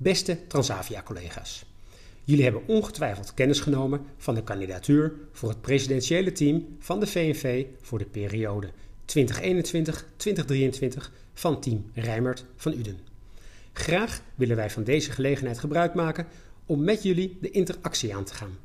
Beste 0.00 0.46
Transavia-collega's. 0.46 1.64
Jullie 2.24 2.44
hebben 2.44 2.62
ongetwijfeld 2.66 3.34
kennis 3.34 3.60
genomen 3.60 4.00
van 4.16 4.34
de 4.34 4.42
kandidatuur 4.42 5.12
voor 5.32 5.48
het 5.48 5.60
presidentiële 5.60 6.32
team 6.32 6.76
van 6.78 7.00
de 7.00 7.06
VNV 7.06 7.66
voor 7.80 7.98
de 7.98 8.04
periode 8.04 8.70
2021-2023 9.16 9.20
van 11.34 11.60
team 11.60 11.90
Rijmert 11.94 12.44
van 12.56 12.72
Uden. 12.72 12.98
Graag 13.72 14.22
willen 14.34 14.56
wij 14.56 14.70
van 14.70 14.84
deze 14.84 15.10
gelegenheid 15.10 15.58
gebruik 15.58 15.94
maken 15.94 16.26
om 16.66 16.84
met 16.84 17.02
jullie 17.02 17.38
de 17.40 17.50
interactie 17.50 18.14
aan 18.14 18.24
te 18.24 18.34
gaan. 18.34 18.58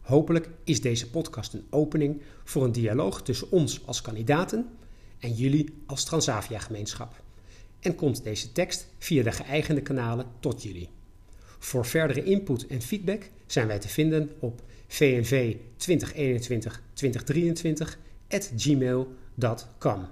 Hopelijk 0.00 0.48
is 0.64 0.80
deze 0.80 1.10
podcast 1.10 1.52
een 1.52 1.66
opening 1.70 2.22
voor 2.44 2.64
een 2.64 2.72
dialoog 2.72 3.22
tussen 3.22 3.50
ons 3.50 3.86
als 3.86 4.00
kandidaten 4.00 4.66
en 5.18 5.32
jullie 5.32 5.74
als 5.86 6.04
Transavia-gemeenschap. 6.04 7.26
En 7.80 7.94
komt 7.94 8.24
deze 8.24 8.52
tekst 8.52 8.86
via 8.98 9.22
de 9.22 9.32
geëigende 9.32 9.82
kanalen 9.82 10.26
tot 10.40 10.62
jullie. 10.62 10.88
Voor 11.58 11.86
verdere 11.86 12.24
input 12.24 12.66
en 12.66 12.82
feedback 12.82 13.30
zijn 13.46 13.66
wij 13.66 13.78
te 13.78 13.88
vinden 13.88 14.30
op 14.38 14.62
vnv 14.86 15.56
2021-2023 15.56 15.58
gmail.com. 18.56 20.06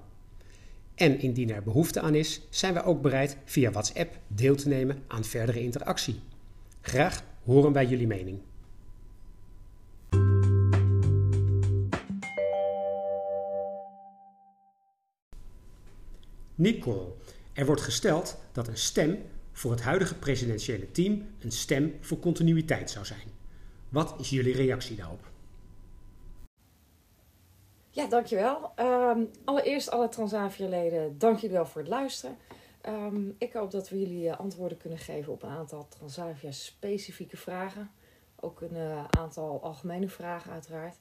En 0.95 1.21
indien 1.21 1.51
er 1.51 1.63
behoefte 1.63 2.01
aan 2.01 2.15
is, 2.15 2.41
zijn 2.51 2.75
wij 2.75 2.85
ook 2.85 3.03
bereid 3.03 3.37
via 3.45 3.71
WhatsApp 3.71 4.19
deel 4.29 4.55
te 4.55 4.69
nemen 4.69 5.03
aan 5.07 5.25
verdere 5.25 5.61
interactie. 5.61 6.21
Graag 6.81 7.25
horen 7.45 7.73
wij 7.73 7.87
jullie 7.87 8.07
mening. 8.07 8.39
Nicole, 16.55 17.13
er 17.57 17.67
wordt 17.67 17.81
gesteld 17.81 18.39
dat 18.53 18.69
een 18.69 18.77
stem 18.77 19.23
voor 19.53 19.71
het 19.71 19.83
huidige 19.83 20.15
presidentiële 20.15 20.91
team 20.91 21.27
een 21.39 21.53
stem 21.53 21.97
voor 22.01 22.19
continuïteit 22.19 22.91
zou 22.91 23.05
zijn. 23.05 23.29
Wat 23.89 24.15
is 24.19 24.31
jullie 24.31 24.55
reactie 24.55 24.97
daarop? 24.97 25.31
Ja, 27.91 28.07
dankjewel. 28.07 28.73
Um, 28.81 29.31
allereerst 29.45 29.91
alle 29.91 30.09
Transavia-leden, 30.09 31.19
dank 31.19 31.41
wel 31.41 31.67
voor 31.67 31.81
het 31.81 31.91
luisteren. 31.91 32.37
Um, 32.89 33.35
ik 33.39 33.53
hoop 33.53 33.71
dat 33.71 33.89
we 33.89 33.99
jullie 33.99 34.27
uh, 34.27 34.39
antwoorden 34.39 34.79
kunnen 34.79 34.99
geven 34.99 35.33
op 35.33 35.43
een 35.43 35.49
aantal 35.49 35.89
Transavia-specifieke 35.89 37.37
vragen. 37.37 37.91
Ook 38.41 38.61
een 38.61 38.77
uh, 38.77 39.05
aantal 39.05 39.63
algemene 39.63 40.09
vragen 40.09 40.53
uiteraard. 40.53 40.97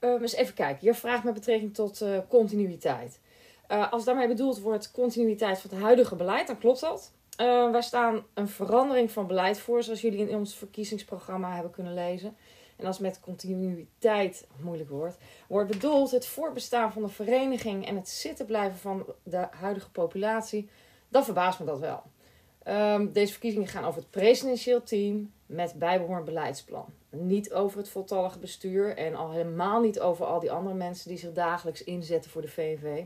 Um, 0.00 0.22
eens 0.22 0.34
even 0.34 0.54
kijken. 0.54 0.86
Je 0.86 0.94
vraagt 0.94 1.24
met 1.24 1.34
betrekking 1.34 1.74
tot 1.74 2.02
uh, 2.02 2.18
continuïteit. 2.28 3.20
Als 3.66 4.04
daarmee 4.04 4.28
bedoeld 4.28 4.60
wordt 4.60 4.90
continuïteit 4.90 5.60
van 5.60 5.70
het 5.70 5.80
huidige 5.80 6.16
beleid, 6.16 6.46
dan 6.46 6.58
klopt 6.58 6.80
dat. 6.80 7.12
wij 7.36 7.82
staan 7.82 8.24
een 8.34 8.48
verandering 8.48 9.10
van 9.10 9.26
beleid 9.26 9.58
voor, 9.58 9.82
zoals 9.82 10.00
jullie 10.00 10.28
in 10.28 10.36
ons 10.36 10.54
verkiezingsprogramma 10.54 11.54
hebben 11.54 11.70
kunnen 11.72 11.94
lezen. 11.94 12.36
En 12.76 12.86
als 12.86 12.98
met 12.98 13.20
continuïteit, 13.20 14.46
moeilijk 14.60 14.90
woord, 14.90 15.16
wordt 15.48 15.70
bedoeld 15.70 16.10
het 16.10 16.26
voorbestaan 16.26 16.92
van 16.92 17.02
de 17.02 17.08
vereniging 17.08 17.86
en 17.86 17.96
het 17.96 18.08
zitten 18.08 18.46
blijven 18.46 18.78
van 18.78 19.06
de 19.22 19.46
huidige 19.50 19.90
populatie, 19.90 20.68
dan 21.08 21.24
verbaast 21.24 21.58
me 21.58 21.66
dat 21.66 21.78
wel. 21.78 22.02
Um, 22.68 23.12
deze 23.12 23.32
verkiezingen 23.32 23.68
gaan 23.68 23.84
over 23.84 24.00
het 24.00 24.10
presidentieel 24.10 24.82
team 24.82 25.32
met 25.46 25.74
bijbehorend 25.78 26.24
beleidsplan. 26.24 26.86
Niet 27.10 27.52
over 27.52 27.78
het 27.78 27.88
voltallige 27.88 28.38
bestuur 28.38 28.96
en 28.96 29.14
al 29.14 29.30
helemaal 29.30 29.80
niet 29.80 30.00
over 30.00 30.26
al 30.26 30.40
die 30.40 30.52
andere 30.52 30.74
mensen 30.74 31.08
die 31.08 31.18
zich 31.18 31.32
dagelijks 31.32 31.84
inzetten 31.84 32.30
voor 32.30 32.42
de 32.42 32.48
VNV. 32.48 33.04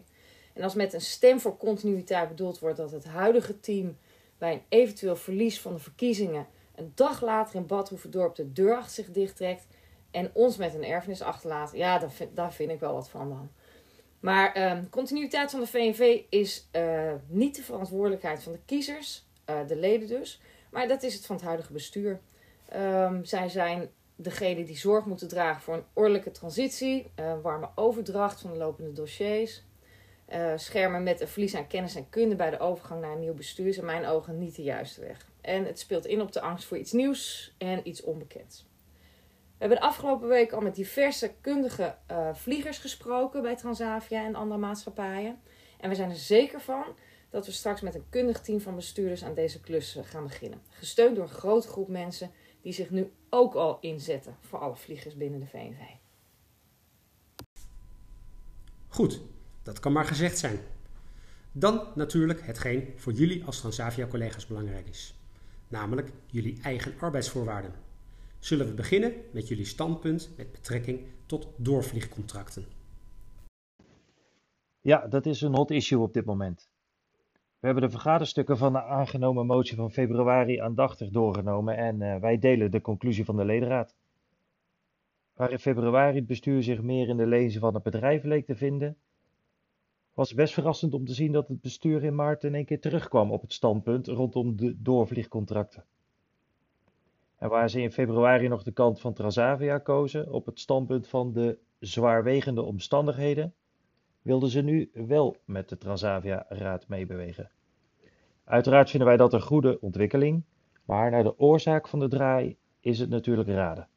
En 0.59 0.64
als 0.64 0.75
met 0.75 0.92
een 0.92 1.01
stem 1.01 1.41
voor 1.41 1.56
continuïteit 1.56 2.28
bedoeld 2.28 2.59
wordt 2.59 2.77
dat 2.77 2.91
het 2.91 3.05
huidige 3.05 3.61
team 3.61 3.97
bij 4.39 4.53
een 4.53 4.62
eventueel 4.69 5.17
verlies 5.17 5.61
van 5.61 5.73
de 5.73 5.78
verkiezingen 5.78 6.47
een 6.75 6.92
dag 6.95 7.23
later 7.23 7.55
in 7.55 7.67
Badhoevedorp 7.67 8.34
de 8.34 8.53
deur 8.53 8.77
achter 8.77 8.92
zich 8.92 9.12
dichttrekt 9.12 9.67
en 10.11 10.31
ons 10.33 10.56
met 10.56 10.75
een 10.75 10.84
erfenis 10.84 11.23
achterlaat, 11.23 11.70
ja, 11.75 11.98
daar 11.98 12.11
vind, 12.11 12.36
daar 12.36 12.53
vind 12.53 12.70
ik 12.70 12.80
wel 12.80 12.92
wat 12.92 13.08
van 13.08 13.29
dan. 13.29 13.51
Maar 14.20 14.73
um, 14.77 14.89
continuïteit 14.89 15.51
van 15.51 15.61
de 15.61 15.67
VNV 15.67 16.23
is 16.29 16.69
uh, 16.73 17.13
niet 17.27 17.57
de 17.57 17.63
verantwoordelijkheid 17.63 18.42
van 18.42 18.52
de 18.52 18.61
kiezers, 18.64 19.27
uh, 19.51 19.57
de 19.67 19.77
leden 19.77 20.08
dus, 20.08 20.40
maar 20.70 20.89
dat 20.89 21.02
is 21.02 21.14
het 21.14 21.27
van 21.27 21.36
het 21.36 21.45
huidige 21.45 21.73
bestuur. 21.73 22.20
Um, 22.75 23.25
zij 23.25 23.48
zijn 23.48 23.90
degene 24.17 24.64
die 24.64 24.79
zorg 24.79 25.05
moeten 25.05 25.29
dragen 25.29 25.63
voor 25.63 25.75
een 25.75 25.85
ordelijke 25.92 26.30
transitie, 26.30 27.11
uh, 27.20 27.33
warme 27.42 27.69
overdracht 27.75 28.40
van 28.40 28.51
de 28.51 28.57
lopende 28.57 28.92
dossiers. 28.92 29.63
Schermen 30.56 31.02
met 31.02 31.20
een 31.20 31.28
verlies 31.28 31.55
aan 31.55 31.66
kennis 31.66 31.94
en 31.94 32.08
kunde 32.08 32.36
bij 32.36 32.50
de 32.50 32.58
overgang 32.58 33.00
naar 33.00 33.12
een 33.12 33.20
nieuw 33.20 33.34
bestuur 33.34 33.66
is 33.66 33.78
in 33.78 33.84
mijn 33.84 34.06
ogen 34.06 34.39
niet 34.39 34.56
de 34.56 34.62
juiste 34.62 35.00
weg. 35.00 35.27
En 35.40 35.64
het 35.64 35.78
speelt 35.78 36.06
in 36.06 36.20
op 36.20 36.33
de 36.33 36.40
angst 36.40 36.64
voor 36.64 36.77
iets 36.77 36.92
nieuws 36.92 37.55
en 37.58 37.89
iets 37.89 38.02
onbekends. 38.02 38.66
We 39.58 39.64
hebben 39.64 39.78
de 39.78 39.86
afgelopen 39.86 40.28
week 40.28 40.52
al 40.52 40.61
met 40.61 40.74
diverse 40.74 41.34
kundige 41.40 41.96
uh, 42.11 42.34
vliegers 42.34 42.78
gesproken 42.78 43.42
bij 43.42 43.56
Transavia 43.56 44.24
en 44.24 44.34
andere 44.34 44.61
maatschappijen. 44.61 45.40
En 45.80 45.89
we 45.89 45.94
zijn 45.94 46.11
er 46.11 46.16
zeker 46.16 46.60
van 46.60 46.84
dat 47.30 47.46
we 47.46 47.52
straks 47.52 47.80
met 47.80 47.95
een 47.95 48.08
kundig 48.10 48.40
team 48.40 48.60
van 48.60 48.74
bestuurders 48.74 49.24
aan 49.24 49.34
deze 49.34 49.60
klus 49.60 49.98
gaan 50.02 50.22
beginnen. 50.22 50.62
Gesteund 50.68 51.16
door 51.16 51.24
een 51.24 51.30
grote 51.30 51.68
groep 51.68 51.89
mensen 51.89 52.30
die 52.62 52.72
zich 52.72 52.90
nu 52.90 53.12
ook 53.30 53.55
al 53.55 53.78
inzetten 53.80 54.36
voor 54.40 54.58
alle 54.58 54.77
vliegers 54.77 55.16
binnen 55.16 55.40
de 55.40 55.46
VNV. 55.46 55.80
Goed, 58.89 59.20
dat 59.68 59.80
kan 59.80 59.92
maar 59.92 60.05
gezegd 60.05 60.39
zijn. 60.39 60.58
Dan 61.52 61.83
natuurlijk 61.95 62.46
hetgeen 62.46 62.92
voor 62.96 63.12
jullie 63.12 63.45
als 63.45 63.61
Transavia-collega's 63.61 64.46
belangrijk 64.46 64.89
is 64.89 65.18
namelijk 65.68 66.12
jullie 66.27 66.62
eigen 66.62 66.95
arbeidsvoorwaarden. 67.01 67.73
Zullen 68.39 68.67
we 68.67 68.74
beginnen 68.74 69.12
met 69.33 69.48
jullie 69.48 69.64
standpunt 69.64 70.30
met 70.36 70.52
betrekking 70.52 71.01
tot 71.27 71.48
doorvliegcontracten? 71.57 72.64
Ja, 74.80 75.07
dat 75.07 75.27
is 75.27 75.40
een 75.40 75.55
hot 75.55 75.70
issue 75.70 75.98
op 75.98 76.12
dit 76.12 76.24
moment. 76.24 76.68
We 77.33 77.67
hebben 77.67 77.84
de 77.84 77.90
vergaderstukken 77.90 78.58
van 78.58 78.73
de 78.73 78.83
aangenomen 78.83 79.46
motie 79.46 79.77
van 79.77 79.90
februari 79.90 80.58
aandachtig 80.58 81.11
doorgenomen 81.11 81.77
en 81.77 82.01
uh, 82.01 82.17
wij 82.17 82.39
delen 82.39 82.70
de 82.70 82.80
conclusie 82.80 83.24
van 83.24 83.36
de 83.36 83.45
ledenraad. 83.45 83.95
Waar 85.33 85.51
in 85.51 85.58
februari 85.58 86.17
het 86.17 86.27
bestuur 86.27 86.62
zich 86.62 86.83
meer 86.83 87.08
in 87.08 87.17
de 87.17 87.27
lezen 87.27 87.61
van 87.61 87.74
het 87.74 87.83
bedrijf 87.83 88.23
leek 88.23 88.46
te 88.46 88.57
vinden, 88.57 88.96
was 90.18 90.34
best 90.34 90.55
verrassend 90.55 90.95
om 90.95 91.05
te 91.05 91.12
zien 91.12 91.33
dat 91.33 91.48
het 91.48 91.61
bestuur 91.61 92.05
in 92.05 92.14
maart 92.14 92.45
in 92.45 92.55
één 92.55 92.64
keer 92.64 92.80
terugkwam 92.80 93.33
op 93.33 93.40
het 93.40 93.52
standpunt 93.52 94.06
rondom 94.06 94.56
de 94.56 94.83
doorvliegcontracten. 94.83 95.84
En 97.36 97.48
waar 97.48 97.70
ze 97.70 97.80
in 97.80 97.92
februari 97.92 98.48
nog 98.48 98.62
de 98.62 98.73
kant 98.73 99.01
van 99.01 99.12
Transavia 99.12 99.78
kozen 99.78 100.33
op 100.33 100.46
het 100.46 100.61
standpunt 100.61 101.08
van 101.08 101.33
de 101.33 101.58
zwaarwegende 101.78 102.62
omstandigheden, 102.62 103.55
wilden 104.23 104.48
ze 104.48 104.61
nu 104.61 104.90
wel 104.92 105.36
met 105.45 105.68
de 105.68 105.78
Transavia-raad 105.78 106.89
meebewegen. 106.89 107.51
Uiteraard 108.45 108.90
vinden 108.90 109.08
wij 109.08 109.17
dat 109.17 109.33
een 109.33 109.42
goede 109.42 109.80
ontwikkeling, 109.80 110.45
maar 110.84 111.11
naar 111.11 111.23
de 111.23 111.39
oorzaak 111.39 111.89
van 111.89 111.98
de 111.98 112.08
draai 112.08 112.57
is 112.80 112.98
het 112.98 113.08
natuurlijk 113.08 113.48
raden. 113.48 113.89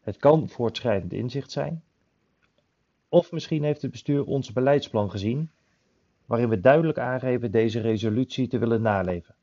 Het 0.00 0.16
kan 0.16 0.48
voortschrijdend 0.48 1.12
inzicht 1.12 1.50
zijn, 1.50 1.82
of 3.08 3.32
misschien 3.32 3.62
heeft 3.62 3.82
het 3.82 3.90
bestuur 3.90 4.24
ons 4.24 4.52
beleidsplan 4.52 5.10
gezien, 5.10 5.50
waarin 6.26 6.48
we 6.48 6.60
duidelijk 6.60 6.98
aangeven 6.98 7.50
deze 7.50 7.80
resolutie 7.80 8.48
te 8.48 8.58
willen 8.58 8.82
naleven. 8.82 9.34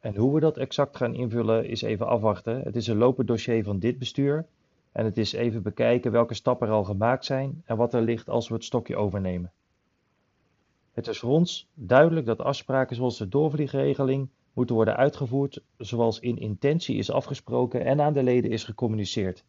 En 0.00 0.16
hoe 0.16 0.34
we 0.34 0.40
dat 0.40 0.56
exact 0.56 0.96
gaan 0.96 1.14
invullen 1.14 1.68
is 1.68 1.82
even 1.82 2.06
afwachten. 2.06 2.60
Het 2.60 2.76
is 2.76 2.86
een 2.86 2.96
lopend 2.96 3.28
dossier 3.28 3.64
van 3.64 3.78
dit 3.78 3.98
bestuur 3.98 4.46
en 4.92 5.04
het 5.04 5.18
is 5.18 5.32
even 5.32 5.62
bekijken 5.62 6.12
welke 6.12 6.34
stappen 6.34 6.68
er 6.68 6.74
al 6.74 6.84
gemaakt 6.84 7.24
zijn 7.24 7.62
en 7.64 7.76
wat 7.76 7.94
er 7.94 8.02
ligt 8.02 8.28
als 8.28 8.48
we 8.48 8.54
het 8.54 8.64
stokje 8.64 8.96
overnemen. 8.96 9.52
Het 10.92 11.06
is 11.06 11.18
voor 11.18 11.30
ons 11.30 11.68
duidelijk 11.74 12.26
dat 12.26 12.40
afspraken 12.40 12.96
zoals 12.96 13.18
de 13.18 13.28
doorvliegregeling 13.28 14.28
moeten 14.52 14.74
worden 14.74 14.96
uitgevoerd 14.96 15.62
zoals 15.78 16.20
in 16.20 16.38
intentie 16.38 16.96
is 16.96 17.10
afgesproken 17.10 17.84
en 17.84 18.00
aan 18.00 18.12
de 18.12 18.22
leden 18.22 18.50
is 18.50 18.64
gecommuniceerd. 18.64 19.44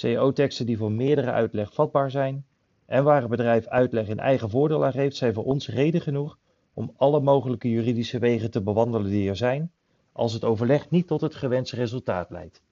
CO-teksten 0.00 0.66
die 0.66 0.76
voor 0.76 0.92
meerdere 0.92 1.30
uitleg 1.30 1.74
vatbaar 1.74 2.10
zijn 2.10 2.46
en 2.86 3.04
waar 3.04 3.22
een 3.22 3.28
bedrijf 3.28 3.66
uitleg 3.66 4.08
in 4.08 4.18
eigen 4.18 4.50
voordeel 4.50 4.84
aan 4.84 4.92
geeft, 4.92 5.16
zijn 5.16 5.34
voor 5.34 5.44
ons 5.44 5.68
reden 5.68 6.00
genoeg 6.00 6.38
om 6.74 6.94
alle 6.96 7.20
mogelijke 7.20 7.70
juridische 7.70 8.18
wegen 8.18 8.50
te 8.50 8.62
bewandelen 8.62 9.10
die 9.10 9.28
er 9.28 9.36
zijn, 9.36 9.72
als 10.12 10.32
het 10.32 10.44
overleg 10.44 10.90
niet 10.90 11.06
tot 11.06 11.20
het 11.20 11.34
gewenste 11.34 11.76
resultaat 11.76 12.30
leidt. 12.30 12.62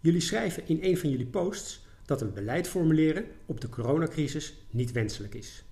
Jullie 0.00 0.20
schrijven 0.20 0.68
in 0.68 0.78
een 0.82 0.98
van 0.98 1.10
jullie 1.10 1.26
posts 1.26 1.86
dat 2.04 2.20
een 2.20 2.32
beleid 2.32 2.68
formuleren 2.68 3.24
op 3.46 3.60
de 3.60 3.68
coronacrisis 3.68 4.54
niet 4.70 4.92
wenselijk 4.92 5.34
is. 5.34 5.64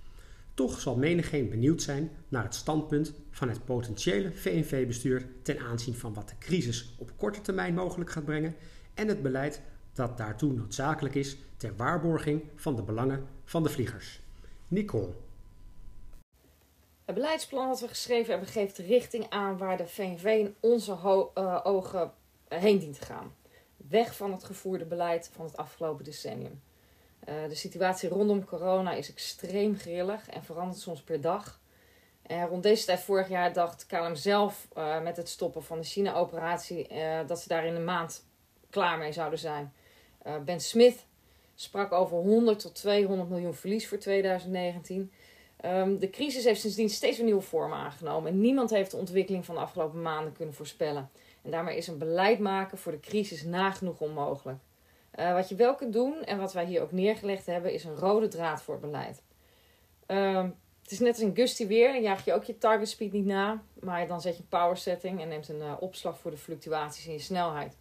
Toch 0.54 0.80
zal 0.80 0.96
menigeen 0.96 1.48
benieuwd 1.48 1.82
zijn 1.82 2.10
naar 2.28 2.42
het 2.42 2.54
standpunt 2.54 3.12
van 3.30 3.48
het 3.48 3.64
potentiële 3.64 4.32
VNV-bestuur 4.32 5.26
ten 5.42 5.58
aanzien 5.58 5.94
van 5.94 6.14
wat 6.14 6.28
de 6.28 6.38
crisis 6.38 6.94
op 6.98 7.12
korte 7.16 7.40
termijn 7.40 7.74
mogelijk 7.74 8.10
gaat 8.10 8.24
brengen 8.24 8.54
en 8.94 9.08
het 9.08 9.22
beleid 9.22 9.62
dat 9.92 10.16
daartoe 10.16 10.52
noodzakelijk 10.52 11.14
is 11.14 11.36
ter 11.56 11.76
waarborging 11.76 12.42
van 12.54 12.76
de 12.76 12.82
belangen 12.82 13.28
van 13.44 13.62
de 13.62 13.68
vliegers. 13.68 14.20
Nicole. 14.68 15.12
Het 17.04 17.14
beleidsplan 17.14 17.68
dat 17.68 17.80
we 17.80 17.88
geschreven 17.88 18.30
hebben 18.30 18.48
geeft 18.48 18.76
de 18.76 18.82
richting 18.82 19.26
aan 19.30 19.58
waar 19.58 19.76
de 19.76 19.86
VNV 19.86 20.24
in 20.24 20.54
onze 20.60 20.92
uh, 20.92 21.60
ogen 21.62 22.12
heen 22.48 22.78
dient 22.78 22.98
te 22.98 23.04
gaan. 23.04 23.34
Weg 23.76 24.16
van 24.16 24.32
het 24.32 24.44
gevoerde 24.44 24.84
beleid 24.84 25.30
van 25.32 25.44
het 25.44 25.56
afgelopen 25.56 26.04
decennium. 26.04 26.62
Uh, 27.28 27.34
de 27.48 27.54
situatie 27.54 28.08
rondom 28.08 28.44
corona 28.44 28.92
is 28.92 29.10
extreem 29.10 29.76
grillig 29.76 30.28
en 30.28 30.44
verandert 30.44 30.80
soms 30.80 31.02
per 31.02 31.20
dag. 31.20 31.62
Rond 32.48 32.62
deze 32.62 32.84
tijd 32.84 33.00
vorig 33.00 33.28
jaar 33.28 33.52
dacht 33.52 33.86
KLM 33.86 34.14
zelf 34.14 34.68
uh, 34.76 35.02
met 35.02 35.16
het 35.16 35.28
stoppen 35.28 35.62
van 35.62 35.78
de 35.78 35.84
China-operatie 35.84 36.88
dat 37.26 37.40
ze 37.40 37.48
daar 37.48 37.66
in 37.66 37.74
een 37.74 37.84
maand 37.84 38.24
klaar 38.74 38.98
mee 38.98 39.12
zouden 39.12 39.38
zijn. 39.38 39.72
ben 40.44 40.60
Smith 40.60 41.06
sprak 41.54 41.92
over 41.92 42.16
100 42.16 42.58
tot 42.58 42.74
200 42.74 43.28
miljoen 43.28 43.54
verlies 43.54 43.88
voor 43.88 43.98
2019. 43.98 45.12
Um, 45.64 45.98
de 45.98 46.10
crisis 46.10 46.44
heeft 46.44 46.60
sindsdien 46.60 46.90
steeds 46.90 47.16
weer 47.16 47.26
nieuwe 47.26 47.40
vormen 47.40 47.78
aangenomen. 47.78 48.32
En 48.32 48.40
niemand 48.40 48.70
heeft 48.70 48.90
de 48.90 48.96
ontwikkeling 48.96 49.44
van 49.44 49.54
de 49.54 49.60
afgelopen 49.60 50.02
maanden 50.02 50.32
kunnen 50.32 50.54
voorspellen. 50.54 51.10
En 51.42 51.50
daarmee 51.50 51.76
is 51.76 51.86
een 51.86 51.98
beleid 51.98 52.38
maken 52.38 52.78
voor 52.78 52.92
de 52.92 53.00
crisis 53.00 53.42
nagenoeg 53.42 54.00
onmogelijk. 54.00 54.58
Uh, 55.18 55.32
wat 55.32 55.48
je 55.48 55.54
wel 55.54 55.74
kunt 55.74 55.92
doen, 55.92 56.24
en 56.24 56.38
wat 56.38 56.52
wij 56.52 56.64
hier 56.64 56.82
ook 56.82 56.92
neergelegd 56.92 57.46
hebben, 57.46 57.72
is 57.72 57.84
een 57.84 57.96
rode 57.96 58.28
draad 58.28 58.62
voor 58.62 58.78
beleid. 58.80 59.22
Um, 60.06 60.54
het 60.82 60.92
is 60.92 60.98
net 60.98 61.08
als 61.08 61.18
in 61.18 61.34
Gusty 61.34 61.66
weer, 61.66 61.92
dan 61.92 62.02
jaag 62.02 62.24
je 62.24 62.32
ook 62.32 62.44
je 62.44 62.58
target 62.58 62.88
speed 62.88 63.12
niet 63.12 63.26
na. 63.26 63.62
Maar 63.80 64.06
dan 64.06 64.20
zet 64.20 64.36
je 64.36 64.42
een 64.42 64.48
power 64.48 64.76
setting 64.76 65.20
en 65.20 65.28
neemt 65.28 65.48
een 65.48 65.60
uh, 65.60 65.72
opslag 65.80 66.18
voor 66.18 66.30
de 66.30 66.36
fluctuaties 66.36 67.06
in 67.06 67.12
je 67.12 67.18
snelheid. 67.18 67.76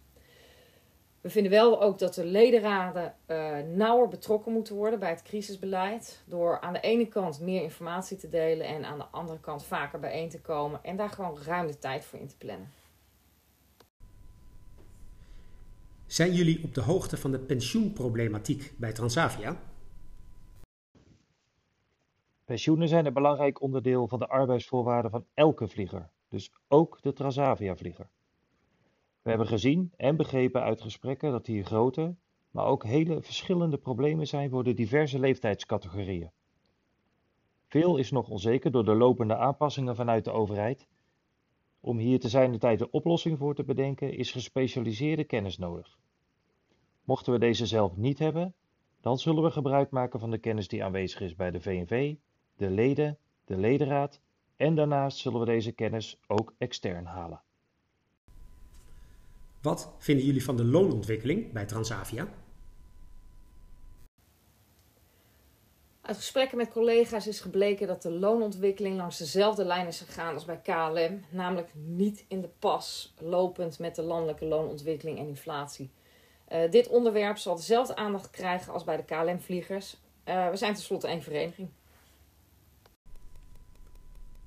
We 1.24 1.30
vinden 1.30 1.52
wel 1.52 1.82
ook 1.82 1.98
dat 1.98 2.14
de 2.14 2.24
ledenraden 2.24 3.14
uh, 3.26 3.58
nauwer 3.58 4.08
betrokken 4.08 4.52
moeten 4.52 4.74
worden 4.74 4.98
bij 4.98 5.10
het 5.10 5.22
crisisbeleid. 5.22 6.22
Door 6.26 6.60
aan 6.60 6.72
de 6.72 6.80
ene 6.80 7.06
kant 7.06 7.40
meer 7.40 7.62
informatie 7.62 8.16
te 8.16 8.28
delen 8.28 8.66
en 8.66 8.84
aan 8.84 8.98
de 8.98 9.04
andere 9.04 9.40
kant 9.40 9.64
vaker 9.64 10.00
bijeen 10.00 10.28
te 10.28 10.40
komen 10.40 10.84
en 10.84 10.96
daar 10.96 11.10
gewoon 11.10 11.38
ruim 11.44 11.66
de 11.66 11.78
tijd 11.78 12.04
voor 12.04 12.18
in 12.18 12.26
te 12.26 12.36
plannen. 12.36 12.68
Zijn 16.06 16.32
jullie 16.32 16.64
op 16.64 16.74
de 16.74 16.80
hoogte 16.80 17.16
van 17.16 17.30
de 17.30 17.38
pensioenproblematiek 17.38 18.72
bij 18.76 18.92
Transavia? 18.92 19.56
Pensioenen 22.44 22.88
zijn 22.88 23.06
een 23.06 23.12
belangrijk 23.12 23.60
onderdeel 23.60 24.08
van 24.08 24.18
de 24.18 24.28
arbeidsvoorwaarden 24.28 25.10
van 25.10 25.26
elke 25.34 25.68
vlieger, 25.68 26.10
dus 26.28 26.52
ook 26.68 26.98
de 27.02 27.12
Transavia-vlieger. 27.12 28.08
We 29.24 29.30
hebben 29.30 29.48
gezien 29.48 29.92
en 29.96 30.16
begrepen 30.16 30.62
uit 30.62 30.80
gesprekken 30.80 31.30
dat 31.30 31.46
hier 31.46 31.64
grote, 31.64 32.14
maar 32.50 32.66
ook 32.66 32.84
hele 32.84 33.22
verschillende 33.22 33.78
problemen 33.78 34.26
zijn 34.26 34.50
voor 34.50 34.64
de 34.64 34.74
diverse 34.74 35.18
leeftijdscategorieën. 35.18 36.30
Veel 37.66 37.96
is 37.96 38.10
nog 38.10 38.28
onzeker 38.28 38.70
door 38.70 38.84
de 38.84 38.94
lopende 38.94 39.36
aanpassingen 39.36 39.96
vanuit 39.96 40.24
de 40.24 40.30
overheid. 40.30 40.88
Om 41.80 41.98
hier 41.98 42.20
te 42.20 42.28
zijn 42.28 42.52
de 42.52 42.58
tijd 42.58 42.80
een 42.80 42.92
oplossing 42.92 43.38
voor 43.38 43.54
te 43.54 43.64
bedenken, 43.64 44.16
is 44.16 44.32
gespecialiseerde 44.32 45.24
kennis 45.24 45.58
nodig. 45.58 45.98
Mochten 47.04 47.32
we 47.32 47.38
deze 47.38 47.66
zelf 47.66 47.96
niet 47.96 48.18
hebben, 48.18 48.54
dan 49.00 49.18
zullen 49.18 49.42
we 49.42 49.50
gebruik 49.50 49.90
maken 49.90 50.20
van 50.20 50.30
de 50.30 50.38
kennis 50.38 50.68
die 50.68 50.84
aanwezig 50.84 51.20
is 51.20 51.34
bij 51.34 51.50
de 51.50 51.60
VNV, 51.60 52.14
de 52.56 52.70
leden, 52.70 53.18
de 53.44 53.56
ledenraad 53.56 54.20
en 54.56 54.74
daarnaast 54.74 55.18
zullen 55.18 55.40
we 55.40 55.46
deze 55.46 55.72
kennis 55.72 56.18
ook 56.26 56.54
extern 56.58 57.04
halen. 57.04 57.42
Wat 59.64 59.92
vinden 59.98 60.24
jullie 60.24 60.44
van 60.44 60.56
de 60.56 60.64
loonontwikkeling 60.64 61.52
bij 61.52 61.64
Transavia? 61.64 62.28
Uit 66.00 66.16
gesprekken 66.16 66.56
met 66.56 66.70
collega's 66.70 67.26
is 67.26 67.40
gebleken 67.40 67.86
dat 67.86 68.02
de 68.02 68.10
loonontwikkeling 68.10 68.96
langs 68.96 69.18
dezelfde 69.18 69.64
lijn 69.64 69.86
is 69.86 70.00
gegaan 70.00 70.34
als 70.34 70.44
bij 70.44 70.60
KLM, 70.62 71.20
namelijk 71.30 71.70
niet 71.74 72.24
in 72.28 72.40
de 72.40 72.50
pas 72.58 73.14
lopend 73.18 73.78
met 73.78 73.94
de 73.94 74.02
landelijke 74.02 74.44
loonontwikkeling 74.44 75.18
en 75.18 75.28
inflatie. 75.28 75.90
Uh, 76.52 76.70
dit 76.70 76.88
onderwerp 76.88 77.36
zal 77.36 77.56
dezelfde 77.56 77.96
aandacht 77.96 78.30
krijgen 78.30 78.72
als 78.72 78.84
bij 78.84 78.96
de 78.96 79.04
KLM-vliegers. 79.04 79.96
Uh, 80.24 80.50
we 80.50 80.56
zijn 80.56 80.74
tenslotte 80.74 81.06
één 81.06 81.22
vereniging. 81.22 81.68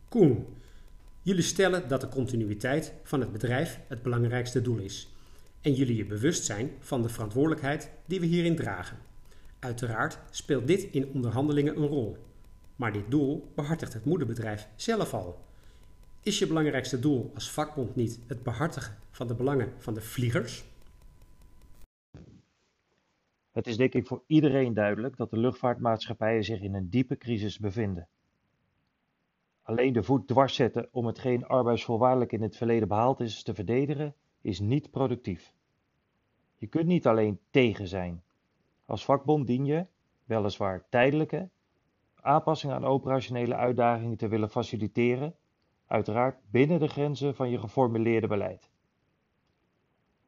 Koen, 0.10 0.57
Jullie 1.28 1.44
stellen 1.44 1.88
dat 1.88 2.02
de 2.02 2.08
continuïteit 2.08 2.94
van 3.04 3.20
het 3.20 3.32
bedrijf 3.32 3.80
het 3.88 4.02
belangrijkste 4.02 4.62
doel 4.62 4.78
is. 4.78 5.14
En 5.62 5.74
jullie 5.74 5.96
je 5.96 6.06
bewust 6.06 6.46
zijn 6.46 6.72
van 6.80 7.02
de 7.02 7.10
verantwoordelijkheid 7.10 7.92
die 8.06 8.20
we 8.20 8.26
hierin 8.26 8.56
dragen. 8.56 8.98
Uiteraard 9.60 10.20
speelt 10.30 10.68
dit 10.68 10.84
in 10.84 11.12
onderhandelingen 11.14 11.78
een 11.78 11.88
rol. 11.88 12.18
Maar 12.76 12.94
dit 12.94 13.12
doel 13.12 13.52
behartigt 13.56 13.94
het 13.94 14.06
moederbedrijf 14.06 14.68
zelf 14.76 15.14
al. 15.14 15.46
Is 16.22 16.40
je 16.40 16.48
belangrijkste 16.48 17.00
doel 17.00 17.32
als 17.34 17.52
vakbond 17.52 17.96
niet 17.96 18.20
het 18.28 18.44
behartigen 18.44 18.98
van 19.12 19.28
de 19.28 19.36
belangen 19.36 19.74
van 19.78 19.94
de 19.94 20.02
vliegers? 20.02 20.66
Het 23.52 23.68
is 23.68 23.78
denk 23.78 23.94
ik 23.94 24.08
voor 24.08 24.24
iedereen 24.28 24.74
duidelijk 24.74 25.18
dat 25.18 25.30
de 25.30 25.38
luchtvaartmaatschappijen 25.38 26.44
zich 26.44 26.62
in 26.62 26.74
een 26.74 26.90
diepe 26.90 27.18
crisis 27.18 27.60
bevinden. 27.60 28.08
Alleen 29.68 29.94
de 29.94 30.04
voet 30.04 30.28
dwars 30.28 30.56
zetten 30.56 30.90
om 30.92 31.06
hetgeen 31.06 31.46
arbeidsvoorwaardelijk 31.46 32.32
in 32.32 32.42
het 32.42 32.58
verleden 32.58 32.88
behaald 32.88 33.20
is 33.20 33.44
te 33.44 33.54
verdedigen, 33.54 34.16
is 34.42 34.60
niet 34.60 34.92
productief. 34.92 35.54
Je 36.56 36.68
kunt 36.68 36.86
niet 36.86 37.08
alleen 37.08 37.40
tegen 37.50 37.88
zijn. 37.88 38.24
Als 38.86 39.06
vakbond 39.06 39.48
dien 39.48 39.66
je, 39.66 39.86
weliswaar 40.26 40.90
tijdelijke, 40.90 41.50
aanpassingen 42.16 42.76
aan 42.76 42.86
operationele 42.86 43.56
uitdagingen 43.56 44.18
te 44.18 44.28
willen 44.28 44.50
faciliteren, 44.50 45.36
uiteraard 45.88 46.40
binnen 46.52 46.80
de 46.80 46.88
grenzen 46.88 47.36
van 47.36 47.50
je 47.50 47.60
geformuleerde 47.60 48.28
beleid. 48.28 48.70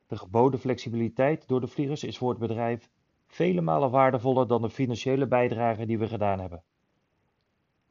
De 0.08 0.18
geboden 0.18 0.60
flexibiliteit 0.60 1.48
door 1.48 1.62
de 1.62 1.68
vliegers 1.68 2.04
is 2.04 2.18
voor 2.18 2.30
het 2.30 2.40
bedrijf 2.40 2.90
vele 3.28 3.62
malen 3.62 3.92
waardevoller 3.92 4.48
dan 4.48 4.62
de 4.62 4.70
financiële 4.70 5.28
bijdrage 5.28 5.86
die 5.86 6.00
we 6.00 6.08
gedaan 6.08 6.40
hebben. 6.40 6.64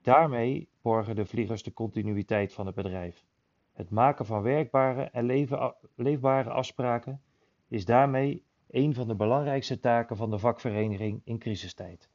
Daarmee 0.02 0.68
borgen 0.88 1.16
de 1.16 1.26
vliegers 1.26 1.62
de 1.62 1.72
continuïteit 1.72 2.52
van 2.52 2.66
het 2.66 2.74
bedrijf. 2.74 3.24
Het 3.72 3.90
maken 3.90 4.26
van 4.26 4.42
werkbare 4.42 5.02
en 5.02 5.48
leefbare 5.96 6.50
afspraken 6.50 7.22
is 7.68 7.84
daarmee 7.84 8.44
een 8.70 8.94
van 8.94 9.08
de 9.08 9.14
belangrijkste 9.14 9.80
taken 9.80 10.16
van 10.16 10.30
de 10.30 10.38
vakvereniging 10.38 11.20
in 11.24 11.38
crisistijd. 11.38 12.08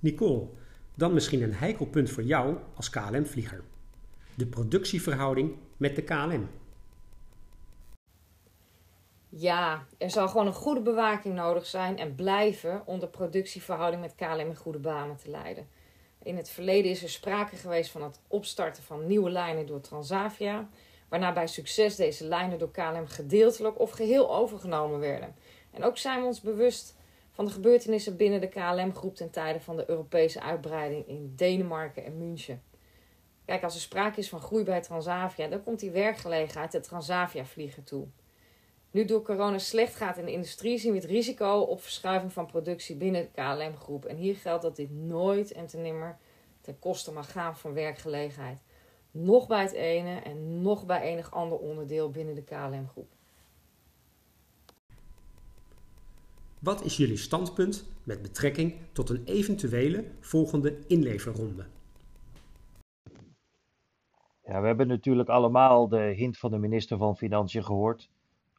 Nicole, 0.00 0.46
dan 0.94 1.12
misschien 1.12 1.42
een 1.42 1.54
heikel 1.54 1.86
punt 1.86 2.10
voor 2.10 2.22
jou 2.22 2.56
als 2.74 2.90
KLM-vlieger. 2.90 3.64
De 4.34 4.46
productieverhouding 4.46 5.56
met 5.76 5.96
de 5.96 6.02
KLM. 6.02 6.48
Ja, 9.28 9.84
er 9.98 10.10
zal 10.10 10.28
gewoon 10.28 10.46
een 10.46 10.52
goede 10.52 10.82
bewaking 10.82 11.34
nodig 11.34 11.66
zijn 11.66 11.98
en 11.98 12.14
blijven 12.14 12.86
om 12.86 12.98
de 12.98 13.08
productieverhouding 13.08 14.02
met 14.02 14.14
KLM 14.14 14.38
in 14.38 14.56
goede 14.56 14.78
banen 14.78 15.16
te 15.16 15.30
leiden. 15.30 15.66
In 16.28 16.36
het 16.36 16.50
verleden 16.50 16.90
is 16.90 17.02
er 17.02 17.08
sprake 17.08 17.56
geweest 17.56 17.90
van 17.90 18.02
het 18.02 18.20
opstarten 18.26 18.82
van 18.82 19.06
nieuwe 19.06 19.30
lijnen 19.30 19.66
door 19.66 19.80
Transavia, 19.80 20.68
waarna 21.08 21.32
bij 21.32 21.46
succes 21.46 21.96
deze 21.96 22.24
lijnen 22.24 22.58
door 22.58 22.70
KLM 22.70 23.06
gedeeltelijk 23.06 23.80
of 23.80 23.90
geheel 23.90 24.34
overgenomen 24.34 24.98
werden. 24.98 25.34
En 25.70 25.84
ook 25.84 25.98
zijn 25.98 26.20
we 26.20 26.26
ons 26.26 26.40
bewust 26.40 26.96
van 27.30 27.44
de 27.44 27.50
gebeurtenissen 27.50 28.16
binnen 28.16 28.40
de 28.40 28.48
KLM-groep 28.48 29.16
ten 29.16 29.30
tijde 29.30 29.60
van 29.60 29.76
de 29.76 29.84
Europese 29.90 30.40
uitbreiding 30.40 31.06
in 31.06 31.32
Denemarken 31.36 32.04
en 32.04 32.18
München. 32.18 32.62
Kijk, 33.44 33.62
als 33.62 33.74
er 33.74 33.80
sprake 33.80 34.18
is 34.18 34.28
van 34.28 34.40
groei 34.40 34.64
bij 34.64 34.80
Transavia, 34.80 35.48
dan 35.48 35.62
komt 35.62 35.80
die 35.80 35.90
werkgelegenheid 35.90 36.72
de 36.72 36.80
Transavia-vlieger 36.80 37.84
toe. 37.84 38.06
Nu 38.90 39.04
door 39.04 39.22
corona 39.22 39.58
slecht 39.58 39.94
gaat 39.94 40.16
in 40.16 40.24
de 40.24 40.32
industrie, 40.32 40.78
zien 40.78 40.92
we 40.92 40.98
het 40.98 41.06
risico 41.06 41.60
op 41.60 41.80
verschuiving 41.80 42.32
van 42.32 42.46
productie 42.46 42.96
binnen 42.96 43.22
de 43.22 43.30
KLM-groep. 43.42 44.04
En 44.04 44.16
hier 44.16 44.36
geldt 44.36 44.62
dat 44.62 44.76
dit 44.76 44.90
nooit 44.90 45.52
en 45.52 45.66
ten 45.66 45.82
nimmer 45.82 46.18
ten 46.60 46.78
koste 46.78 47.12
mag 47.12 47.32
gaan 47.32 47.56
van 47.56 47.72
werkgelegenheid. 47.72 48.62
Nog 49.10 49.46
bij 49.46 49.62
het 49.62 49.72
ene 49.72 50.20
en 50.20 50.62
nog 50.62 50.86
bij 50.86 51.00
enig 51.00 51.32
ander 51.32 51.58
onderdeel 51.58 52.10
binnen 52.10 52.34
de 52.34 52.42
KLM-groep. 52.42 53.08
Wat 56.58 56.84
is 56.84 56.96
jullie 56.96 57.16
standpunt 57.16 57.84
met 58.02 58.22
betrekking 58.22 58.74
tot 58.92 59.08
een 59.08 59.22
eventuele 59.24 60.04
volgende 60.20 60.78
inleverronde? 60.86 61.66
Ja, 64.44 64.60
we 64.60 64.66
hebben 64.66 64.86
natuurlijk 64.86 65.28
allemaal 65.28 65.88
de 65.88 66.00
hint 66.16 66.38
van 66.38 66.50
de 66.50 66.58
minister 66.58 66.98
van 66.98 67.16
Financiën 67.16 67.64
gehoord 67.64 68.08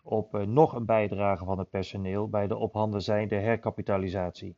op 0.02 0.36
eh, 0.36 0.42
nog 0.42 0.74
een 0.74 0.86
bijdrage 0.86 1.46
van 1.46 1.60
het 1.60 1.70
personeel 1.70 2.30
bij 2.30 2.48
de 2.48 2.56
op 2.56 2.74
handen 2.74 3.02
zijnde 3.02 3.36
herkapitalisatie. 3.36 4.56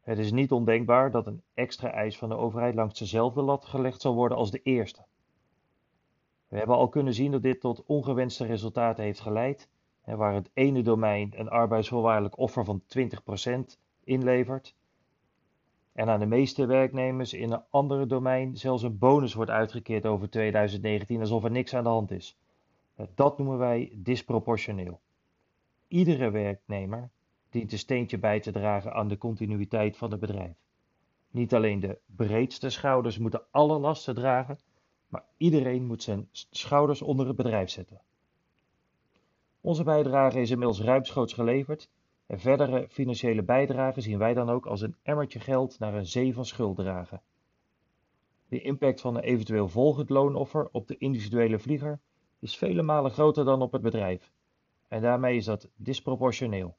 Het 0.00 0.18
is 0.18 0.32
niet 0.32 0.52
ondenkbaar 0.52 1.10
dat 1.10 1.26
een 1.26 1.42
extra 1.54 1.90
eis 1.90 2.18
van 2.18 2.28
de 2.28 2.36
overheid 2.36 2.74
langs 2.74 2.98
dezelfde 2.98 3.42
lat 3.42 3.64
gelegd 3.64 4.00
zal 4.00 4.14
worden 4.14 4.36
als 4.36 4.50
de 4.50 4.62
eerste. 4.62 5.04
We 6.48 6.56
hebben 6.56 6.76
al 6.76 6.88
kunnen 6.88 7.14
zien 7.14 7.30
dat 7.30 7.42
dit 7.42 7.60
tot 7.60 7.84
ongewenste 7.86 8.46
resultaten 8.46 9.04
heeft 9.04 9.20
geleid, 9.20 9.68
waar 10.04 10.34
het 10.34 10.50
ene 10.54 10.82
domein 10.82 11.32
een 11.36 11.48
arbeidsvoorwaardelijk 11.48 12.38
offer 12.38 12.64
van 12.64 12.82
20% 12.82 13.78
inlevert, 14.04 14.74
en 15.92 16.08
aan 16.08 16.20
de 16.20 16.26
meeste 16.26 16.66
werknemers 16.66 17.32
in 17.32 17.52
een 17.52 17.62
andere 17.70 18.06
domein 18.06 18.56
zelfs 18.56 18.82
een 18.82 18.98
bonus 18.98 19.34
wordt 19.34 19.50
uitgekeerd 19.50 20.06
over 20.06 20.30
2019 20.30 21.20
alsof 21.20 21.44
er 21.44 21.50
niks 21.50 21.74
aan 21.74 21.82
de 21.82 21.88
hand 21.88 22.10
is. 22.10 22.38
Dat 23.14 23.38
noemen 23.38 23.58
wij 23.58 23.92
disproportioneel. 23.94 25.00
Iedere 25.88 26.30
werknemer 26.30 27.10
dient 27.50 27.72
een 27.72 27.78
steentje 27.78 28.18
bij 28.18 28.40
te 28.40 28.52
dragen 28.52 28.92
aan 28.92 29.08
de 29.08 29.18
continuïteit 29.18 29.96
van 29.96 30.10
het 30.10 30.20
bedrijf. 30.20 30.56
Niet 31.30 31.54
alleen 31.54 31.80
de 31.80 31.98
breedste 32.06 32.70
schouders 32.70 33.18
moeten 33.18 33.42
alle 33.50 33.78
lasten 33.78 34.14
dragen, 34.14 34.58
maar 35.08 35.24
iedereen 35.36 35.86
moet 35.86 36.02
zijn 36.02 36.28
schouders 36.30 37.02
onder 37.02 37.26
het 37.26 37.36
bedrijf 37.36 37.70
zetten. 37.70 38.00
Onze 39.60 39.84
bijdrage 39.84 40.40
is 40.40 40.50
inmiddels 40.50 40.80
ruimschoots 40.80 41.32
geleverd 41.32 41.88
en 42.26 42.40
verdere 42.40 42.88
financiële 42.88 43.42
bijdragen 43.42 44.02
zien 44.02 44.18
wij 44.18 44.34
dan 44.34 44.50
ook 44.50 44.66
als 44.66 44.80
een 44.80 44.96
emmertje 45.02 45.40
geld 45.40 45.78
naar 45.78 45.94
een 45.94 46.06
zee 46.06 46.34
van 46.34 46.44
schuld 46.44 46.76
dragen. 46.76 47.22
De 48.48 48.60
impact 48.60 49.00
van 49.00 49.16
een 49.16 49.22
eventueel 49.22 49.68
volgend 49.68 50.10
loonoffer 50.10 50.68
op 50.72 50.88
de 50.88 50.96
individuele 50.98 51.58
vlieger 51.58 52.00
is 52.42 52.56
vele 52.56 52.82
malen 52.82 53.10
groter 53.10 53.44
dan 53.44 53.62
op 53.62 53.72
het 53.72 53.82
bedrijf 53.82 54.32
en 54.92 55.02
daarmee 55.02 55.36
is 55.36 55.44
dat 55.44 55.68
disproportioneel. 55.76 56.76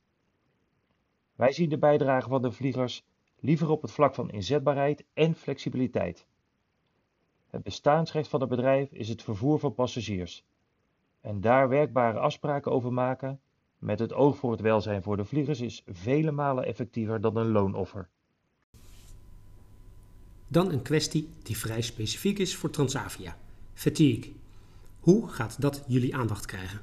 Wij 1.35 1.51
zien 1.51 1.69
de 1.69 1.77
bijdrage 1.77 2.29
van 2.29 2.41
de 2.41 2.51
vliegers 2.51 3.05
liever 3.39 3.69
op 3.69 3.81
het 3.81 3.91
vlak 3.91 4.15
van 4.15 4.31
inzetbaarheid 4.31 5.05
en 5.13 5.35
flexibiliteit. 5.35 6.25
Het 7.47 7.63
bestaansrecht 7.63 8.27
van 8.27 8.39
het 8.39 8.49
bedrijf 8.49 8.91
is 8.91 9.09
het 9.09 9.23
vervoer 9.23 9.59
van 9.59 9.73
passagiers. 9.73 10.45
En 11.21 11.41
daar 11.41 11.69
werkbare 11.69 12.19
afspraken 12.19 12.71
over 12.71 12.93
maken, 12.93 13.39
met 13.77 13.99
het 13.99 14.13
oog 14.13 14.37
voor 14.37 14.51
het 14.51 14.61
welzijn 14.61 15.03
voor 15.03 15.17
de 15.17 15.25
vliegers, 15.25 15.61
is 15.61 15.83
vele 15.87 16.31
malen 16.31 16.65
effectiever 16.65 17.21
dan 17.21 17.35
een 17.35 17.51
loonoffer. 17.51 18.09
Dan 20.47 20.71
een 20.71 20.81
kwestie 20.81 21.29
die 21.43 21.57
vrij 21.57 21.81
specifiek 21.81 22.39
is 22.39 22.55
voor 22.55 22.69
Transavia: 22.69 23.37
fatigue. 23.73 24.42
Hoe 25.03 25.27
gaat 25.27 25.61
dat 25.61 25.83
jullie 25.87 26.15
aandacht 26.15 26.45
krijgen? 26.45 26.81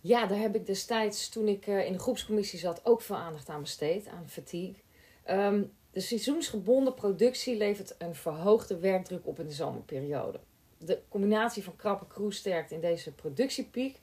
Ja, 0.00 0.26
daar 0.26 0.38
heb 0.38 0.54
ik 0.54 0.66
destijds, 0.66 1.28
toen 1.28 1.48
ik 1.48 1.66
eh, 1.66 1.86
in 1.86 1.92
de 1.92 1.98
groepscommissie 1.98 2.58
zat, 2.58 2.80
ook 2.86 3.00
veel 3.00 3.16
aandacht 3.16 3.48
aan 3.48 3.60
besteed, 3.60 4.08
aan 4.08 4.28
fatigue. 4.28 4.76
Ehm, 5.24 5.62
de 5.90 6.00
seizoensgebonden 6.00 6.94
productie 6.94 7.56
levert 7.56 7.94
een 7.98 8.14
verhoogde 8.14 8.78
werkdruk 8.78 9.26
op 9.26 9.38
in 9.38 9.46
de 9.46 9.52
zomerperiode. 9.52 10.40
De 10.78 11.02
combinatie 11.08 11.62
van 11.62 11.76
krappe 11.76 12.06
cruisesterkte 12.06 12.74
in 12.74 12.80
deze 12.80 13.12
productiepiek 13.12 14.00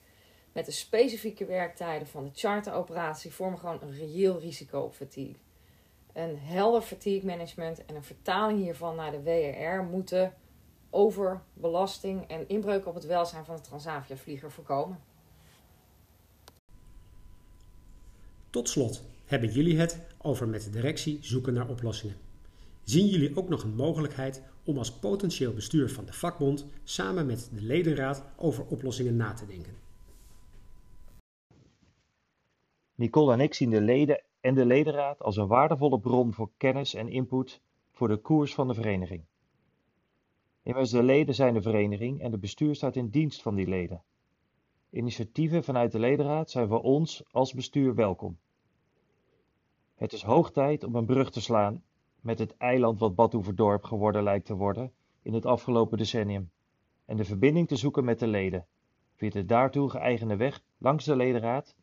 met 0.52 0.66
de 0.66 0.72
specifieke 0.72 1.46
werktijden 1.46 2.08
van 2.08 2.24
de 2.24 2.32
charteroperatie 2.34 3.34
vormen 3.34 3.60
gewoon 3.60 3.82
een 3.82 3.98
reëel 3.98 4.40
risico 4.40 4.80
op 4.80 4.94
fatigue. 4.94 5.36
Een 6.14 6.38
helder 6.38 6.82
fatigue 6.82 7.26
management 7.26 7.86
en 7.86 7.96
een 7.96 8.04
vertaling 8.04 8.60
hiervan 8.60 8.96
naar 8.96 9.12
de 9.12 9.24
WRR 9.24 9.84
moeten 9.84 10.34
overbelasting 10.90 12.28
en 12.28 12.48
inbreuk 12.48 12.86
op 12.86 12.94
het 12.94 13.06
welzijn 13.06 13.46
van 13.46 13.56
de 13.56 13.62
Transavia-vlieger 13.62 14.52
voorkomen. 14.52 15.00
Tot 18.50 18.70
slot 18.70 19.04
hebben 19.26 19.50
jullie 19.50 19.80
het 19.80 20.00
over 20.18 20.48
met 20.48 20.64
de 20.64 20.70
directie 20.70 21.18
zoeken 21.22 21.54
naar 21.54 21.70
oplossingen. 21.70 22.16
Zien 22.84 23.08
jullie 23.08 23.38
ook 23.38 23.50
nog 23.50 23.64
een 23.64 23.76
mogelijkheid 23.76 24.42
om 24.64 24.78
als 24.78 24.92
potentieel 24.92 25.54
bestuur 25.54 25.90
van 25.90 26.06
de 26.06 26.14
vakbond 26.14 26.66
samen 26.84 27.26
met 27.26 27.50
de 27.54 27.62
ledenraad 27.62 28.24
over 28.36 28.66
oplossingen 28.66 29.16
na 29.16 29.34
te 29.34 29.46
denken? 29.46 29.74
Nicole 32.96 33.34
en 33.34 33.40
ik 33.40 33.54
zien 33.54 33.70
de 33.70 33.82
leden 33.82 34.24
en 34.40 34.54
de 34.54 34.66
ledenraad 34.66 35.22
als 35.22 35.38
een 35.38 35.48
waardevolle 35.48 36.00
bron 36.00 36.34
voor 36.34 36.50
kennis 36.58 36.94
en 36.94 37.10
input 37.10 37.62
voor 37.92 38.08
de 38.08 38.18
koers 38.18 38.54
van 38.54 38.68
de 38.68 38.74
vereniging. 38.74 39.24
Immers 40.68 40.90
de 40.90 41.04
leden 41.04 41.36
zijn 41.36 41.54
de 41.54 41.62
vereniging 41.62 42.22
en 42.22 42.32
de 42.32 42.38
bestuur 42.38 42.76
staat 42.76 42.96
in 42.96 43.10
dienst 43.10 43.42
van 43.42 43.56
die 43.56 43.68
leden. 43.68 44.04
Initiatieven 44.90 45.64
vanuit 45.64 45.92
de 45.92 46.00
ledenraad 46.00 46.50
zijn 46.50 46.68
voor 46.68 46.82
ons 46.82 47.24
als 47.32 47.54
bestuur 47.54 47.96
welkom. 47.96 48.38
Het 49.96 50.14
is 50.14 50.24
hoog 50.24 50.52
tijd 50.52 50.84
om 50.84 50.96
een 50.96 51.06
brug 51.06 51.32
te 51.32 51.42
slaan 51.42 51.84
met 52.22 52.40
het 52.40 52.58
eiland 52.58 53.00
wat 53.00 53.16
Badhoevedorp 53.16 53.84
geworden 53.84 54.24
lijkt 54.24 54.46
te 54.46 54.56
worden 54.56 54.94
in 55.22 55.34
het 55.34 55.46
afgelopen 55.46 55.98
decennium 55.98 56.52
en 57.06 57.18
de 57.18 57.26
verbinding 57.26 57.68
te 57.68 57.76
zoeken 57.76 58.06
met 58.06 58.20
de 58.20 58.28
leden, 58.28 58.66
via 59.16 59.30
de 59.30 59.46
daartoe 59.46 59.90
geëigende 59.90 60.36
weg 60.36 60.64
langs 60.78 61.06
de 61.06 61.16
ledenraad, 61.16 61.76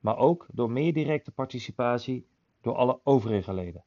maar 0.00 0.16
ook 0.16 0.46
door 0.52 0.70
meer 0.70 0.92
directe 0.92 1.32
participatie 1.32 2.26
door 2.60 2.74
alle 2.74 3.00
overige 3.02 3.52
leden. 3.52 3.84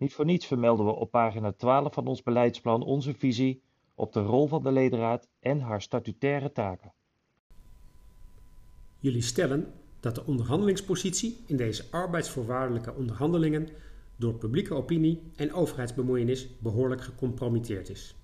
Niet 0.00 0.14
voor 0.14 0.24
niets 0.24 0.46
vermelden 0.46 0.86
we 0.86 0.92
op 0.92 1.10
pagina 1.10 1.52
12 1.52 1.94
van 1.94 2.06
ons 2.06 2.22
beleidsplan 2.22 2.82
onze 2.82 3.14
visie 3.14 3.62
op 3.94 4.12
de 4.12 4.20
rol 4.20 4.46
van 4.46 4.62
de 4.62 4.72
ledenraad 4.72 5.28
en 5.40 5.60
haar 5.60 5.82
statutaire 5.82 6.52
taken. 6.52 6.92
Jullie 8.98 9.22
stellen 9.22 9.72
dat 10.00 10.14
de 10.14 10.26
onderhandelingspositie 10.26 11.36
in 11.46 11.56
deze 11.56 11.84
arbeidsvoorwaardelijke 11.90 12.94
onderhandelingen 12.94 13.68
door 14.16 14.34
publieke 14.34 14.74
opinie 14.74 15.22
en 15.36 15.52
overheidsbemoeienis 15.52 16.48
behoorlijk 16.58 17.00
gecompromitteerd 17.00 17.88
is. 17.88 18.14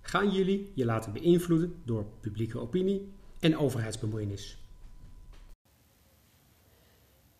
Gaan 0.00 0.30
jullie 0.30 0.72
je 0.74 0.84
laten 0.84 1.12
beïnvloeden 1.12 1.74
door 1.84 2.06
publieke 2.20 2.58
opinie 2.58 3.12
en 3.40 3.56
overheidsbemoeienis? 3.56 4.61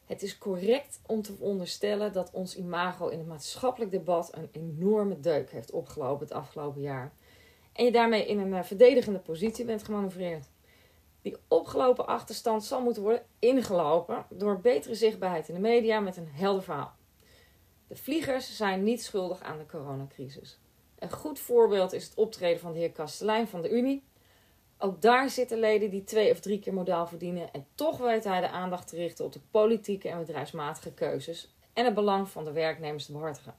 Het 0.06 0.22
is 0.22 0.38
correct 0.38 1.00
om 1.06 1.22
te 1.22 1.34
onderstellen 1.38 2.12
dat 2.12 2.30
ons 2.32 2.56
imago 2.56 3.08
in 3.08 3.18
het 3.18 3.26
maatschappelijk 3.26 3.90
debat 3.90 4.36
een 4.36 4.48
enorme 4.52 5.20
deuk 5.20 5.50
heeft 5.50 5.70
opgelopen 5.70 6.26
het 6.26 6.36
afgelopen 6.36 6.80
jaar. 6.80 7.12
En 7.72 7.84
je 7.84 7.92
daarmee 7.92 8.26
in 8.26 8.38
een 8.38 8.54
eh, 8.54 8.62
verdedigende 8.62 9.18
positie 9.18 9.64
bent 9.64 9.84
gemanoeuvreerd. 9.84 10.46
Die 11.22 11.36
opgelopen 11.48 12.06
achterstand 12.06 12.64
zal 12.64 12.82
moeten 12.82 13.02
worden 13.02 13.22
ingelopen 13.38 14.26
door 14.28 14.60
betere 14.60 14.94
zichtbaarheid 14.94 15.48
in 15.48 15.54
de 15.54 15.60
media 15.60 16.00
met 16.00 16.16
een 16.16 16.28
helder 16.28 16.62
verhaal. 16.62 16.92
De 17.86 17.96
vliegers 17.96 18.56
zijn 18.56 18.82
niet 18.82 19.02
schuldig 19.02 19.42
aan 19.42 19.58
de 19.58 19.66
coronacrisis. 19.66 20.58
Een 20.98 21.10
goed 21.10 21.38
voorbeeld 21.38 21.92
is 21.92 22.04
het 22.04 22.14
optreden 22.14 22.60
van 22.60 22.72
de 22.72 22.78
heer 22.78 22.92
Kastelein 22.92 23.48
van 23.48 23.62
de 23.62 23.70
Unie. 23.70 24.04
Ook 24.84 25.02
daar 25.02 25.30
zitten 25.30 25.58
leden 25.58 25.90
die 25.90 26.04
twee 26.04 26.30
of 26.30 26.40
drie 26.40 26.58
keer 26.58 26.74
modaal 26.74 27.06
verdienen 27.06 27.52
en 27.52 27.66
toch 27.74 27.98
weet 27.98 28.24
hij 28.24 28.40
de 28.40 28.48
aandacht 28.48 28.88
te 28.88 28.96
richten 28.96 29.24
op 29.24 29.32
de 29.32 29.40
politieke 29.50 30.08
en 30.08 30.18
bedrijfsmatige 30.18 30.92
keuzes 30.92 31.54
en 31.72 31.84
het 31.84 31.94
belang 31.94 32.28
van 32.28 32.44
de 32.44 32.52
werknemers 32.52 33.06
te 33.06 33.12
behartigen. 33.12 33.54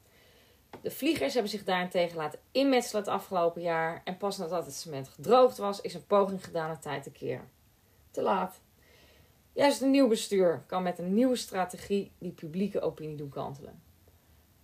De 0.82 0.92
vliegers 0.92 1.34
hebben 1.34 1.51
zich 1.51 1.63
daarentegen 1.63 2.18
laten 2.18 2.39
inmetselen 2.51 3.01
het 3.01 3.12
afgelopen 3.12 3.62
jaar 3.62 4.01
en 4.03 4.18
pas 4.18 4.38
nadat 4.38 4.65
het 4.65 4.75
cement 4.75 5.08
gedroogd 5.08 5.58
was, 5.58 5.82
is 5.82 5.94
een 5.94 6.06
poging 6.06 6.46
gedaan 6.46 6.70
het 6.70 6.82
tijd 6.82 7.03
te 7.03 7.12
keren. 7.12 7.50
Te 8.12 8.22
laat. 8.22 8.62
Juist 9.53 9.82
een 9.82 9.92
nieuw 9.92 10.08
bestuur 10.08 10.63
kan 10.68 10.84
met 10.84 11.00
een 11.00 11.13
nieuwe 11.13 11.36
strategie 11.36 12.12
die 12.18 12.32
publieke 12.32 12.82
opinie 12.82 13.15
doen 13.15 13.30
kantelen. 13.30 13.82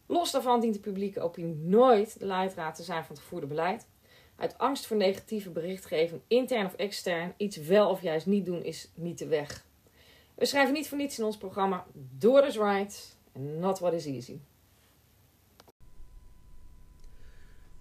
Los 0.05 0.31
daarvan 0.31 0.59
dient 0.59 0.73
de 0.73 0.79
publieke 0.79 1.21
opinie 1.21 1.55
nooit 1.55 2.19
de 2.19 2.25
leidraad 2.25 2.75
te 2.75 2.83
zijn 2.83 3.03
van 3.03 3.15
het 3.15 3.23
gevoerde 3.23 3.47
beleid. 3.47 3.87
Uit 4.39 4.57
angst 4.57 4.85
voor 4.85 4.97
negatieve 4.97 5.49
berichtgeving, 5.49 6.21
intern 6.27 6.65
of 6.65 6.73
extern, 6.73 7.33
iets 7.37 7.57
wel 7.57 7.89
of 7.89 8.01
juist 8.01 8.25
niet 8.25 8.45
doen 8.45 8.63
is 8.63 8.89
niet 8.93 9.17
de 9.17 9.27
weg. 9.27 9.65
We 10.35 10.45
schrijven 10.45 10.73
niet 10.73 10.87
voor 10.87 10.97
niets 10.97 11.17
in 11.17 11.25
ons 11.25 11.37
programma 11.37 11.85
Do 12.17 12.31
what 12.31 12.45
is 12.45 12.55
right 12.57 13.15
and 13.35 13.59
not 13.59 13.79
what 13.79 13.93
is 13.93 14.05
easy. 14.05 14.37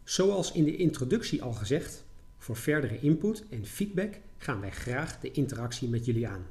Zoals 0.05 0.53
in 0.53 0.65
de 0.65 0.77
introductie 0.77 1.43
al 1.43 1.53
gezegd, 1.53 2.05
voor 2.39 2.57
verdere 2.57 3.01
input 3.01 3.45
en 3.51 3.67
feedback 3.67 4.15
gaan 4.37 4.61
wij 4.61 4.71
graag 4.71 5.21
de 5.21 5.31
interactie 5.31 5.89
met 5.89 6.05
jullie 6.05 6.29
aan. 6.29 6.47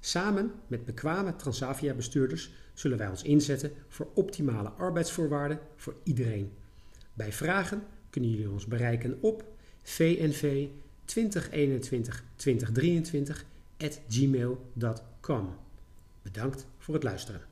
Samen 0.00 0.52
met 0.66 0.84
bekwame 0.84 1.36
Transavia-bestuurders 1.36 2.50
zullen 2.74 2.98
wij 2.98 3.08
ons 3.08 3.22
inzetten 3.22 3.72
voor 3.88 4.08
optimale 4.14 4.68
arbeidsvoorwaarden 4.68 5.60
voor 5.76 5.94
iedereen. 6.02 6.52
Bij 7.14 7.32
vragen 7.32 7.86
kunnen 8.12 8.30
jullie 8.30 8.50
ons 8.50 8.66
bereiken 8.66 9.18
op 9.20 9.44
vnv 9.82 10.66
2021 11.04 12.24
2023 12.36 13.44
at 13.78 14.00
gmail.com. 14.08 15.54
Bedankt 16.22 16.66
voor 16.78 16.94
het 16.94 17.02
luisteren. 17.02 17.51